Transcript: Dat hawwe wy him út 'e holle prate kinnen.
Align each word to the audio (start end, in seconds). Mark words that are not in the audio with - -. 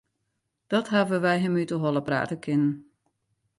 Dat 0.73 0.87
hawwe 0.93 1.17
wy 1.25 1.35
him 1.43 1.55
út 1.61 1.71
'e 1.73 1.77
holle 1.83 2.01
prate 2.07 2.35
kinnen. 2.43 2.73